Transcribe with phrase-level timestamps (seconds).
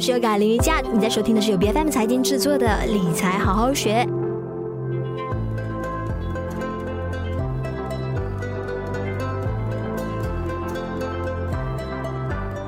[0.00, 4.08] 我是 Yoga 林瑜伽，你在收听的是由 BFM 财经制作的理财好好学。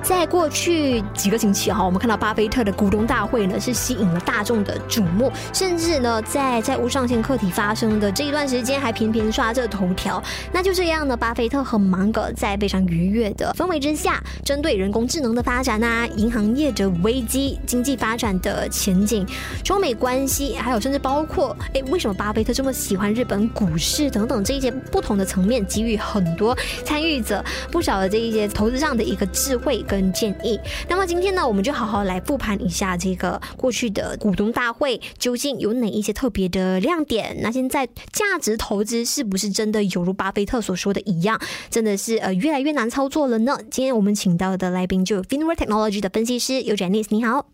[0.02, 10.22] 在过去几个星期哈，我们看到巴菲特的股东大会呢，是吸引了大众的瞩目，甚至呢，在债务上限课题发生的这一段时间，还频频刷着头条。
[10.50, 19.26] 那就这样呢，巴菲特和芒格在非常愉悦的氛围之下，针对人工智能的发展啊，银行业的危机、经济发展的前景、
[19.62, 30.02] 中美关系，还有甚至包括诶，为什么巴菲特这么喜欢日本股市等等这一些不同的层面，给予很多参与者不少的这一些投资上的一个智慧跟。
[30.12, 30.60] 建议。
[30.88, 37.38] 那么今天呢，我们就好好来复盘一下这个过去的股东大会究竟有哪一些特别的亮点？
[37.42, 43.58] 那现在价值投资是不是真的有如巴菲特所说的一样，真的是呃越来越难操作了呢？
[43.68, 47.48] 今天我们请到的来宾就 Finra Technology 的分析师有 Janice，你好。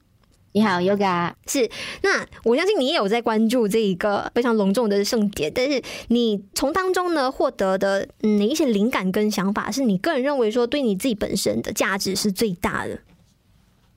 [0.53, 1.33] 你好，Yoga。
[1.47, 1.71] 是，
[2.03, 12.99] 那我相信你也有在关注这一个非常隆重的盛典，但是你从当中呢获得的哪一些灵感跟想法，是你个人认为说对你自己本身的价值是最大的？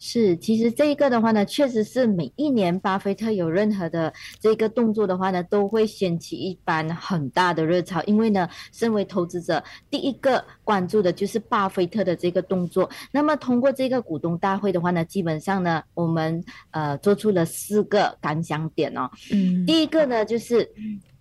[0.03, 8.01] 是，其实这一个的话呢，确实是每一年巴菲特有任何的这个动作的话呢，都会掀起一番很大的热潮。
[8.07, 12.89] 因为呢，身为投资者，第一个关注的就是巴菲特的这个动作。
[13.11, 19.07] 那么通过这个股东大会的话呢，基本上呢，我们呃做出了四个感想点哦。
[19.31, 20.67] 嗯，第一个呢就是。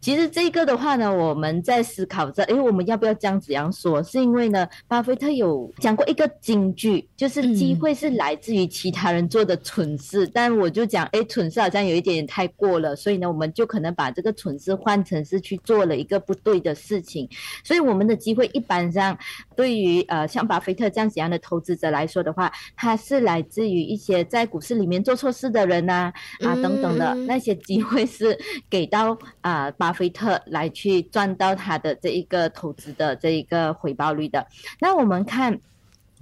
[0.01, 4.03] 其实这个的话呢，我们在思考着，诶，我们要不要这样子样说？
[4.03, 10.25] 是因为呢，巴菲特有讲过一个金句，就是机会是来自于其他人做的蠢事。
[10.25, 17.29] 嗯、但我就讲，诶，蠢事好像有一点点太过了，所以呢，我们就可能把这个蠢事换成是去做了一个不对的事情。
[17.63, 19.19] 所以我们的机会一般上，
[19.55, 28.39] 对于呃像巴菲特这样子样的投资者来说的话，它是来自于一些在股市里面做错事的人呐、啊，啊等等的那些机会是
[28.71, 29.90] 给到啊巴。
[29.91, 34.47] 巴菲特来去赚到他的这一个投资的这一个回报率的。
[34.79, 35.61] 那我们看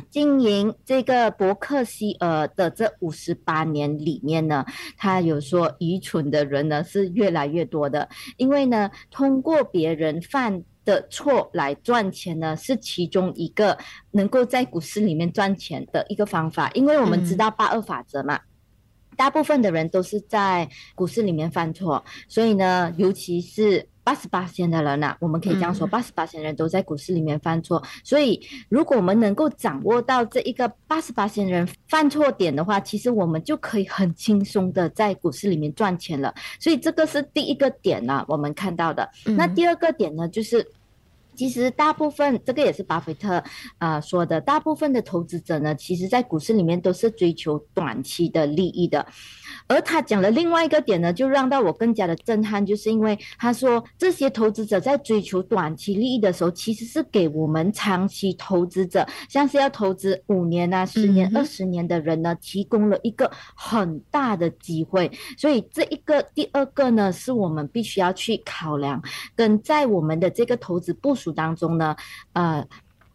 [0.09, 4.65] 经营这个伯克希尔的这五十八年里面呢，
[4.97, 8.09] 他有说愚蠢的人呢是越来越多的，
[8.39, 13.77] 因为呢，通过别人犯的错来赚钱呢，是其中一个
[14.13, 16.71] 能够在股市里面赚钱的一个方法。
[16.73, 18.37] 因为我们知道八二法则嘛。
[18.37, 18.48] 嗯
[19.19, 27.83] 大部分的人都是在股市里面犯错，所以呢，尤其是八十八线的人呐、啊，我们可以这样说，八十八线人都在股市里面犯错。
[28.05, 36.33] 所以，如果我们能够掌握到这一个八十八线人犯错点的话，其实我们就可以很轻松的在股市里面赚钱了。
[36.61, 39.11] 所以，这个是第一个点呢、啊，我们看到的。
[39.37, 40.65] 那第二个点呢，就是。
[41.39, 43.35] 其实大部分这个也是巴菲特
[43.79, 49.07] 啊、呃、说的，大部分的投资者呢，其实在股市里面都是追求短期的利益的。
[49.69, 65.09] 而他讲的另外一个点呢，就让到我更加的震撼，就是因为他说这些投资者在追求短期利益的时候，其实是给我们长期投资者，像是要投资五年啊、十年、二十年的人呢，提供了一个很大的机会。
[65.37, 69.01] 所以这一个第二个呢，是我们必须要去考量，
[69.37, 71.95] 跟在我们的这个投资部署当中呢，
[72.33, 72.67] 呃，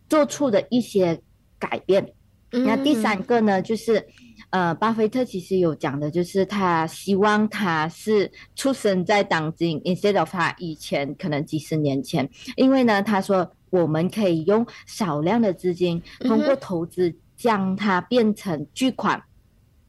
[0.09, 1.19] 做出的一些
[1.59, 2.13] 改变。
[2.51, 4.05] 那第三个呢，就是。
[4.49, 19.23] 呃，巴菲特其实有讲的，就是他希望他是出生在当今，instead of 他以前可能几十年前，因为呢，他说我们可以用少量的资金，通过投资将它变成巨款。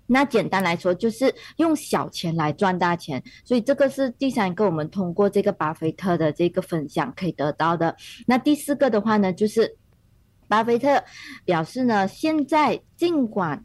[0.07, 3.23] 那简单来说，就是用小钱来赚大钱。
[3.45, 7.97] 所以这个是第三个，我们通过这个巴菲特的这个分享可以得到的。
[8.27, 9.77] 那第四个的话呢，就是
[10.47, 11.03] 巴菲特
[11.45, 13.65] 表示呢，现在尽管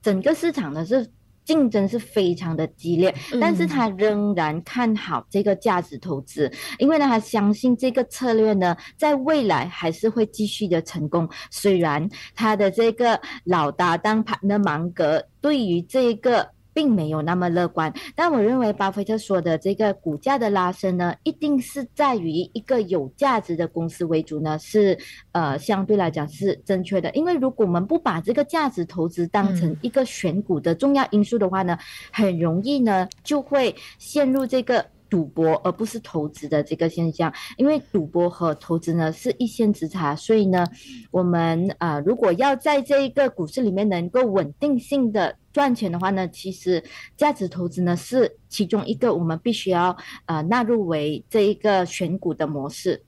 [0.00, 1.10] 整个市场呢是
[1.50, 16.48] 竞争是非常的激烈，但是他仍然看好这个价值投资，嗯、因为呢他相信这个策略呢在未来还是会继续的成功，虽然他的这个老搭档帕特芒格对于这个。
[16.72, 24.98] 并没有那么乐观，但我认为巴菲特说的这个股价的拉升呢，一定是在于一个有价值的公司为主呢，是
[25.32, 27.10] 呃相对来讲是正确的。
[27.12, 31.78] 因为如果我们不把这个价值投资当成一个选股的重要因素的话呢，
[32.12, 34.84] 很容易呢就会陷入这个。
[35.10, 40.64] 赌博而不是投资的这个现象，因为赌博和投资呢是一线之差，所以呢，
[41.10, 46.82] 我们啊、如果要在这一个股市里面能够稳定性的赚钱的话呢，其实
[47.16, 49.96] 价值投资呢是其中一个我们必须要、
[50.26, 53.02] 呃、纳入为这一个选股的模式。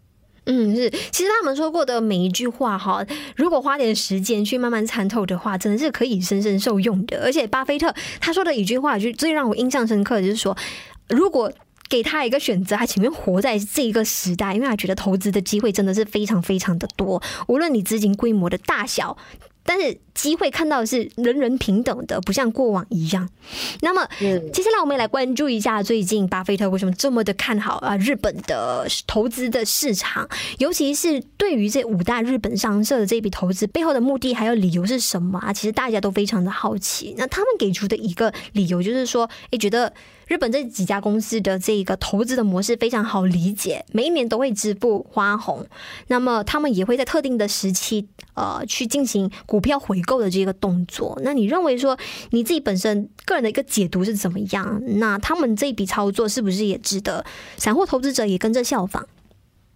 [0.47, 3.07] 嗯，是，其实他们说过的每一句话哈，
[3.37, 7.23] 如果花点时间去慢慢参透的话，真的是可以深深受用的。
[7.23, 10.57] 而且巴菲特他说的一句话，就最让我印象深刻就是说，
[11.09, 11.53] 如果
[11.93, 19.19] 给他一个选择，他情愿活在这个时代，因为他觉得投资的机会真的是非常非常的多，无论你资金规模的大小。
[19.63, 23.29] 但是机会看到的是人人平等的，不像过往一样。
[23.81, 24.07] 那么，
[24.53, 30.29] 接下来我们也来关注一下最近巴菲特为什么这么的看好啊日本的投资的市场，
[30.59, 35.53] 尤其是对于这五大日本商社的这笔投资背后的目的还有理由是什么啊？
[35.53, 37.15] 其实大家都非常的好奇。
[37.17, 39.93] 那他们给出的一个理由就是说，诶，觉得。
[40.29, 45.67] 日本这几家公司的这个投资的模式非常好理解，每一年都会支付花红，
[46.07, 51.19] 那么他们也会在特定的时期，呃，去进行股票回购的这个动作。
[51.23, 51.99] 那你认为说
[52.31, 54.83] 你自己本身个人的一个解读是怎么样？
[54.99, 57.25] 那他们这一笔操作是不是也值得
[57.57, 59.07] 散户投资者也跟着效仿？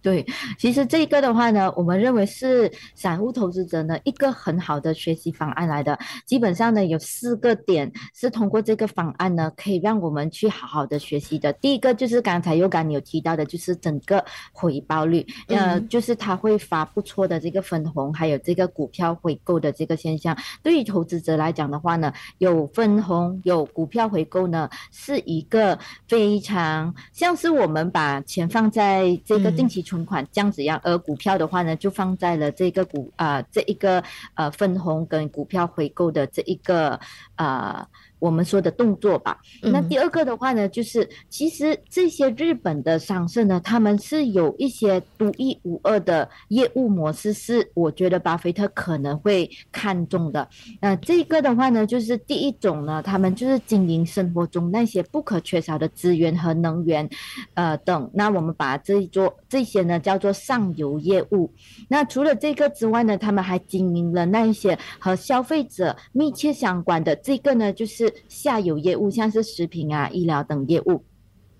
[0.01, 0.25] 对，
[0.57, 5.97] 其实这个的话呢，我们认为是散户投资者呢一个很好的学习方案来的。
[6.25, 11.51] 基本上呢，有四个点是通过这个方案呢，可以让我们去好好的学习的。
[11.53, 14.23] 第一个就是刚才又刚你有提到的，就是整个
[14.53, 20.37] 回报率，呃，就是它会发不错的这个分红，还有这个股票回购的这个现象。
[20.63, 25.77] 对于投资者来讲的话呢，有分红有股票回购呢，是一个
[26.07, 30.07] 非常像是我们把钱放在这个定期存。
[30.07, 34.01] 款这样子样，而股票的话呢，就放在了这个股啊、这一个
[34.35, 36.99] 呃分红跟股票回购的这一个
[37.35, 37.85] 呃。
[38.19, 39.37] 我们说的动作吧。
[39.61, 50.47] 那第二个的话呢，就是其实这些日本的商社呢，他们是有一些独一无二的业务模式，是我觉得巴菲特可能会看中的。
[50.79, 57.07] 呃，这个的话呢，就是第一种呢，他们就是经营生活中那些不可缺少的资源和能源，
[57.53, 58.09] 呃等。
[58.13, 61.51] 那我们把这一做这些呢叫做上游业务。
[61.87, 67.15] 那除了这个之外呢，他们还经营了那一些和消费者密切相关的。
[67.17, 68.06] 这个呢就是。
[68.27, 71.03] 下游业务，像是食品啊、医疗等业务，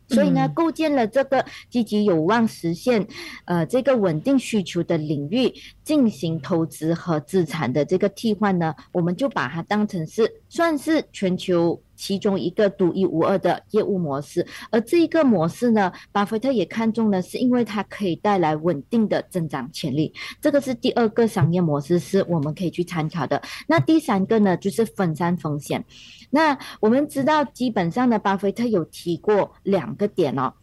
[0.08, 3.08] 所以呢，构建了这个积极有望实现
[3.46, 5.54] 呃这个稳定需求的领域
[5.84, 11.82] 进行投资和资产的这个替换呢，我们就把它当成是算是全球。
[12.00, 20.14] 其中一个独一无二的业务模式，而这一个模式呢，巴菲特也看中了，是因为它可以带来稳定的增长潜力。
[20.40, 23.42] 这个是第二个商业模式，是我们可以去参考的。
[23.66, 25.84] 那第三个呢，就是分散风险。
[26.30, 30.54] 那我们知道，基本上的，巴菲特有提过两个点哦。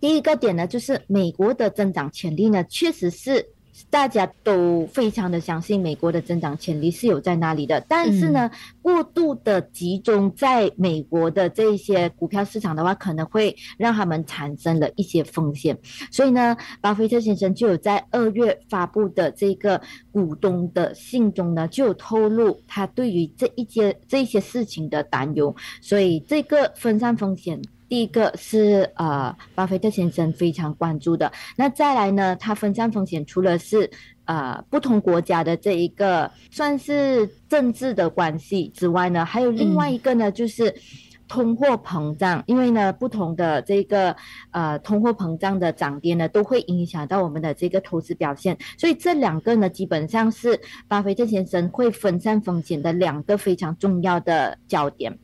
[0.00, 3.50] 第一个点呢，就是美国的增长潜力呢，确实是。
[3.90, 8.50] 大家都非常的相信美国的增长潜力是有在那里的，但是呢，
[8.82, 15.78] 过度的集中在美国的这些股票市场的话，可能会让他们产生了一些风险。
[16.10, 19.80] 所以呢，巴菲特先生就有在二月发布的这个
[20.10, 25.54] 股东的信中呢，就有透露他对于这一些这一些事情的担忧。
[25.80, 27.60] 所以这个分散风险。
[27.88, 31.32] 第一个是呃，巴菲特先生非常关注的。
[31.56, 33.90] 那再来呢，他分散风险，除了是
[34.26, 40.74] 呃不同国家的这一个算是政治的关系之外呢，还有另外一个呢，就是
[41.26, 42.44] 通货膨胀。
[42.46, 44.14] 因为呢，不同的这个
[44.50, 48.56] 呃通货膨胀的涨跌呢，都会影响到我们的这个投资表现。
[48.76, 55.18] 所以这两个呢，基本上是巴菲特先生会分散风险的两个非常重要的焦点。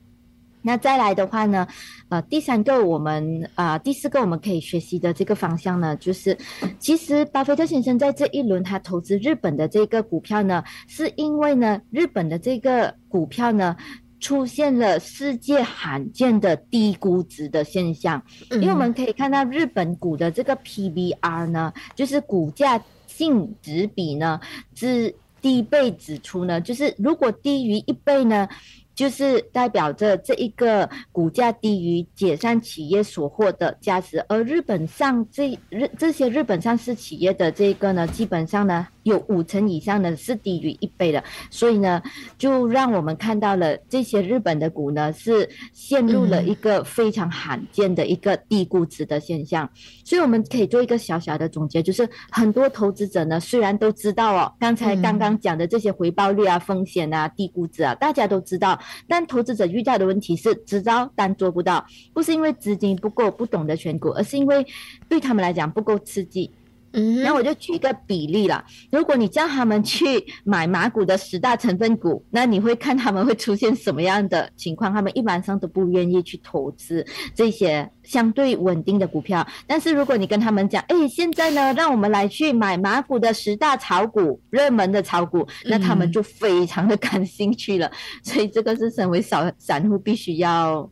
[0.67, 1.69] 那再来的话呢，
[2.09, 6.37] 呃，第三个我们啊、呃，第四个我们可以学习的这个方向呢，就是
[6.79, 13.77] 其实巴菲特先生在这一轮他投资日本的这个股票呢，是因为呢，日本的这个股票呢
[14.21, 24.41] 出现了世界罕见的低估值的现象，因为我们可以看到日本股的这个 PBR 呢，就是股价净值比呢，
[24.75, 28.49] 之低倍指出呢，就是如果低于一倍呢。
[28.95, 38.89] 就是代表着这一个股价低于解散企业所获的价值，而日本上这日这些日本上市企业的这个呢，基本上呢。
[39.05, 42.03] 有五成以上呢是低于一倍的，所以呢，
[42.37, 49.69] 就让我们看到了这些日本的股呢是陷入了一个非常罕见的一个低估值的现象。
[50.05, 64.67] 所以我们可以做一个小小的总结，就是很多投资者呢虽然都知道哦，刚才刚刚讲的这些回报率啊、风险啊、低估值啊，大家都知道，但投资者遇到的问题是知道但做不到，不是因为资金不够、不懂得选股，而是因为
[65.09, 66.51] 对他们来讲不够刺激。
[66.97, 68.65] 嗯，那我就举一个比例了。
[68.91, 74.93] 如果你叫他们去买马股的十大成分股，那你会看他们会出现什么样的情况？
[74.93, 79.45] 他们一般上都不愿意去投资这些相对稳定的股票。
[79.67, 87.89] 但是如果你跟他们讲，哎，现在呢，让我们来去买马股的十大炒股、热门的炒股，那他们就非常的感兴趣了。
[87.89, 90.89] 嗯、所以这个是身为小散户必须要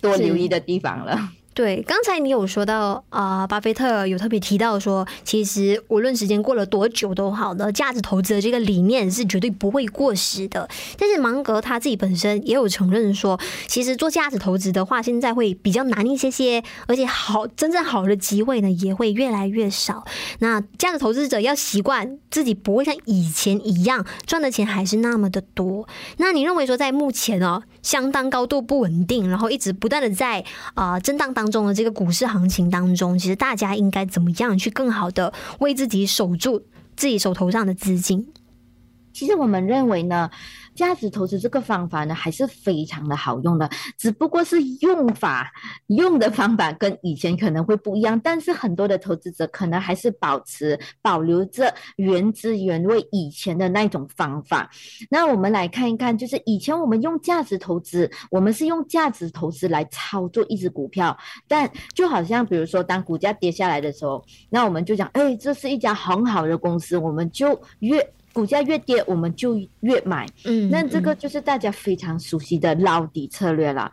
[0.00, 1.18] 多留意的地方了。
[1.54, 10.68] 对，刚才你有说到啊、巴菲特有特别提到说，其实无论时间过了多久都好的，价值投资的这个理念是绝对不会过时的。
[10.98, 20.06] 但是芒格他自己本身也有承认说，其实做价值投资的话，现在会比较难一些些，而且好真正好的机会呢也会越来越少。
[20.38, 25.86] 那价值投资者要习惯自己不会像以前一样赚的钱还是那么的多。
[26.16, 31.32] 那你认为说，在目前哦，相当高度不稳定，然后一直不断的在啊、震荡。
[31.34, 36.62] 当中的这个股市行情当中，其实大家应该怎么样去更好的为自己守住
[36.94, 38.26] 自己手头上的资金？
[39.12, 40.30] 其实我们认为呢。
[40.74, 45.52] 价值投资这个方法呢，还是非常的好用的，只不过是用法
[45.88, 54.70] 用的方法跟以前可能会不一样，但是很多的投资者可能还是保持保留着原汁原味以前的那种方法。
[55.10, 68.12] 那我们来看一看，就是以前我们用价值投资，我们是用价值投资来操作一只股票，但就好像比如说当股价跌下来的时候，那我们就讲，哎，这是一家很好的公司，我们就越。
[68.32, 70.26] 股价越跌，我们就越买。
[70.44, 73.92] 嗯，那这个就是大家非常熟悉的捞底策略了。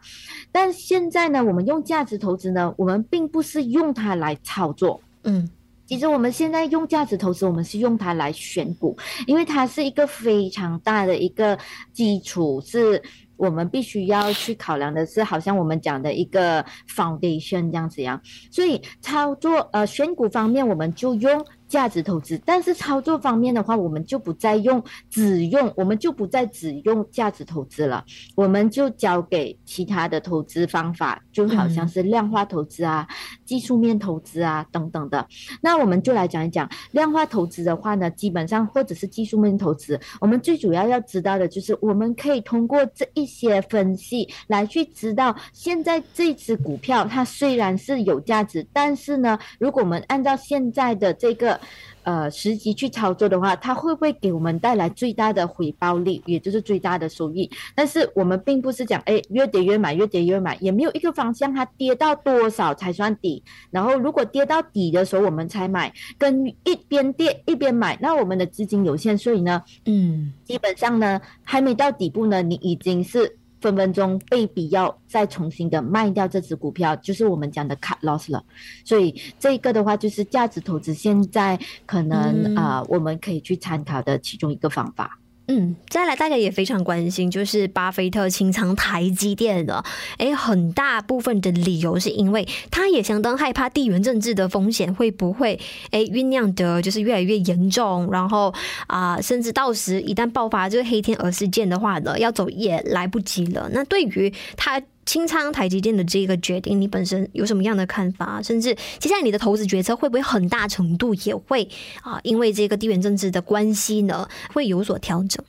[0.52, 5.02] 但现在呢，我们用价值投资呢，我们并不是用它来操作。
[5.24, 5.50] 嗯，
[5.86, 11.58] 其实我们现在用价值投资，我们是用它来选股，因为它是一个非常大的一个
[11.92, 13.02] 基础，是
[13.36, 18.22] 我们必须要去考量的，是好像我们讲的一个 foundation 这样子样。
[18.50, 21.46] 所以操作呃选股方面，我们就用。
[21.70, 28.04] 价值投资，但是操作方面的话，我们就不再用只用，我们就不再只用价值投资了，
[28.36, 33.08] 我们就交给其他的投资方法，就好像是量化投资啊、
[33.46, 35.26] 技术面投资啊等等的。
[35.62, 51.59] 那我们就来讲一讲量化投资的话呢，基本上或者是技术面投资，我们最主要要知道的就是，我们可以通过这一些分析来去知道，现在这只股票它虽然是有价值，但是呢，如果我们按照现在的这个
[52.04, 57.48] 呃，时机去操作的话，它会不会给我们带来最大的回报率，也就是最大的收益？
[57.76, 63.44] 但是我们并不是讲，哎，越跌越买，越跌越买，也没有一个方向，它跌到多少才算底？
[63.70, 73.39] 然后如果跌到底的时候我们才买，跟一边跌一边买，那我们的资金有限，所以呢，嗯，基本上呢，还没到底部呢，你已经是。
[73.62, 78.44] 分分钟被逼要再重新的卖掉这只股票，就是我们讲的 cut loss 了。
[78.86, 85.19] 所以这个的话，就是价值投资现在可能啊、嗯呃，我们可以去参考的其中一个方法。
[85.52, 89.84] 嗯，再来，大家也非常关心，就是巴菲特清仓台积电的，
[90.20, 98.54] 诶，很大部分的理由是因为他也相当害怕地缘政治的风险会不会诶酝酿的，就是越来越严重，然后
[98.86, 103.68] 啊、甚至到时一旦爆发这个黑天鹅事件的话呢，要走也来不及了。
[103.74, 104.80] 那对于他。
[105.10, 108.40] 清仓台积电的这个决定，你本身有什么样的看法？
[108.44, 111.68] 甚至接下来你的投资决策会不会很大程度也会
[112.04, 115.44] 啊，因为这个地缘政治的关系呢，会有所调整？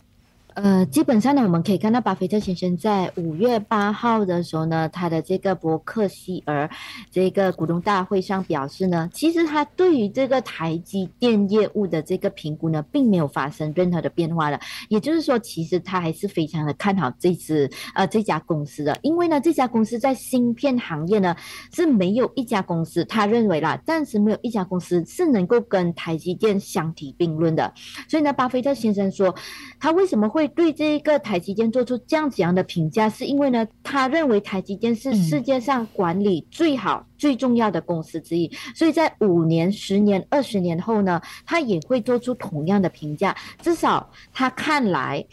[0.63, 6.69] 呃，基本上呢，我们可以看到巴菲特先生在五月八号的时候呢，他的这个伯克希尔
[7.11, 14.61] 这个股东大会上表示呢，其实他对于这个台积电业务的这个评估呢，并没有发生任何的变化的。
[14.91, 21.35] 也就是说，其实他还是非常的看好这支呃这家公司的，因为呢，这家公司在芯片行业呢
[21.73, 27.73] 是没有一家公司，他认为啦，暂时没有一家公司是能够跟台积电相提并论的。
[28.07, 29.35] 所以呢，巴菲特先生说，
[29.79, 43.37] 他为什么会对这一个台积电做出这样子样的评价，是因为呢，他认为台积电是世界上管理最好、最重要的公司之一，所以在五年、十年、二十年后呢，他也会做出同样的评价。
[43.63, 45.25] 至少他看来，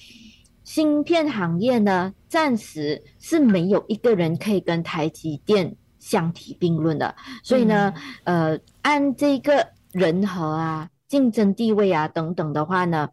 [0.64, 7.16] 芯片行业呢，暂时是没有一个人可以跟台积电相提并论的。
[7.44, 7.94] 所以呢，
[8.24, 13.10] 呃，按这个人和啊、竞争地位啊等等的话呢，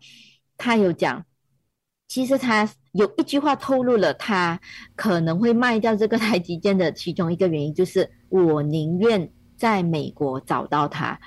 [0.56, 1.25] 他有讲。
[2.06, 4.61] 其实他有一句话透露了，他
[4.94, 11.18] 可能会卖掉这个台积电的其中一个原因，就是我宁愿在美国找到他，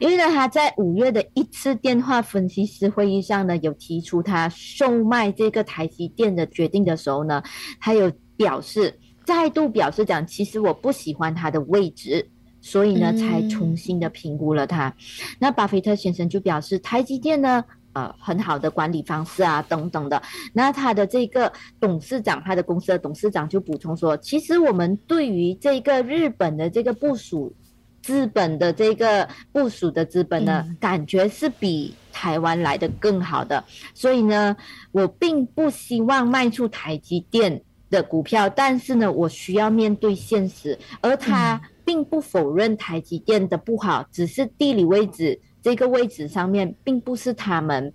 [0.00, 7.42] 因为呢，他在五月的一次电话分析师会议上呢，有提出他售卖这个台积电的决定的时候呢，
[7.80, 12.30] 他有表示，再度表示讲，其实我不喜欢他的位置。
[12.62, 14.94] 所以呢才重新的评估了它。
[15.38, 20.22] 那巴菲特先生就表示，台积电呢，呃，很好的管理方式啊，等等的。
[20.52, 27.52] 那他的这个董事长，他的公司的董事长就补充说，其实我们对于这个日本的这个部署
[28.00, 33.64] 资本的这个部署的资本呢，感觉是比台湾来的更好的。
[33.92, 34.56] 所以呢，
[34.92, 40.78] 我并不希望卖出台积电的股票，但是呢，我需要面对现实。
[41.00, 45.40] 而他并不否认台积电的不好，只是地理位置。
[45.62, 47.92] 这个位置上面，并不是他们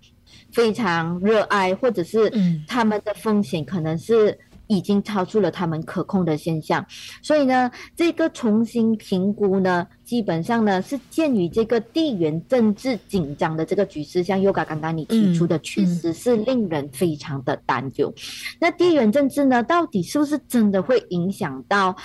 [0.51, 2.31] 非常热爱，或者是
[2.67, 6.85] 他们的风险可能是已经超出了他们可控的现象。
[7.21, 18.13] 所以呢，这个重新评估呢，基本上呢是鉴于这个地缘政治紧张的这个局势，像 Yoga 刚刚你提出的，确实是令人非常的担忧。
[18.59, 21.95] 那地缘政治呢，到底是不是真的会影响到？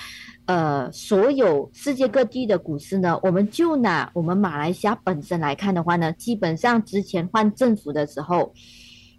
[0.51, 8.53] 呃，所有世界各地的股市呢，我们就拿我们马来西亚本身来看的话呢，基本上之前换政府的时候，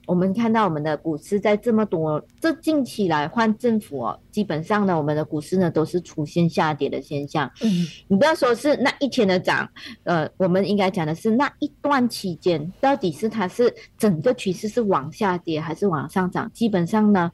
[0.07, 7.51] 我们看到我们的股市在这么多这近期来换政府哦，基本上呢，我们的股市呢都是出现下跌的现象。
[7.63, 9.67] 嗯，你不要说是那一天的涨，
[10.05, 16.51] 呃，我们应该讲的是那一段期间，到底是它是整个趋势是往下跌还是往上涨？
[16.53, 17.33] 基本上呢。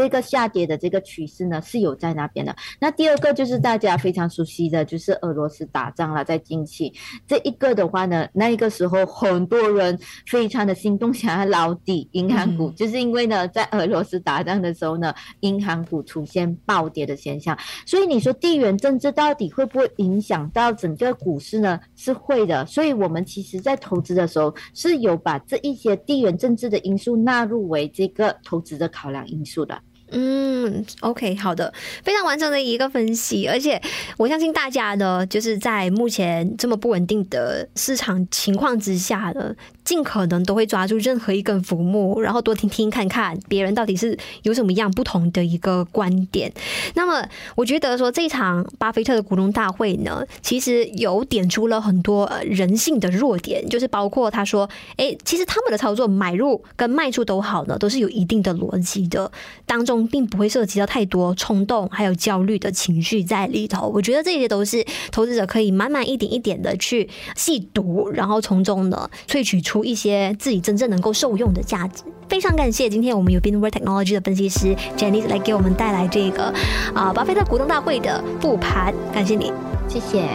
[0.00, 2.56] 这个下跌的这个趋势呢，是有在那边的。
[2.78, 6.90] 那第二个就是大家非常熟悉的就是俄罗斯打仗了，在近期
[7.26, 17.54] 这一个的话呢，那一个时候很多人非常的心动，想要捞底银行股，就是因为呢，在俄罗斯打仗的时候呢，银行股出现暴跌的现象。
[17.84, 21.78] 所以你说地缘政治到底会不会影响到整个股市呢？
[21.94, 22.64] 是会的。
[22.64, 29.78] 所以我们其实在投资的时候是有把这一些地缘政治的因素纳入为这个投资的考量因素的。
[30.12, 33.80] 嗯，OK，好的，非常完整的一个分析，而且
[34.16, 39.54] 我相信大家呢，就是在目前这么不稳定的市场情况之下呢，
[39.90, 46.52] 尽可能都会抓住任何一根浮木，然后多听听看看别人到底是有什么样不同的一个观点。
[46.94, 59.32] 那么，我觉得说这场巴菲特的股东大会呢，其实有点出了很多人性的弱点，就是包括他说，哎，其实他们的操作买入跟卖出都好呢，都是有一定的逻辑的，
[59.66, 60.06] 当中。
[60.10, 63.88] 并不会涉及到太多冲动还有焦虑的情绪在里头。
[63.94, 72.02] 我觉得这些都是投资者可以慢慢一点一点的去细读，然后从中呢萃取出一些自己真正能够受用的价值。
[72.28, 76.52] 非常感谢今天我们有 Binware Technology 的分析师 Janice 来给我们带来这个
[76.94, 79.52] 啊巴菲特股东大会的复盘，感谢你，
[79.88, 80.28] 谢谢。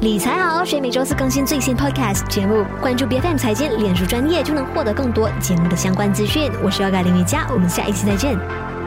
[0.00, 6.50] 理财好，所以每周四更新最新 Podcast 节目，关注 BFM 财经脸书专业就能获得更多节目的相关资讯。
[6.62, 8.77] 我是 Yoga 林瑜伽，我们下一期再见。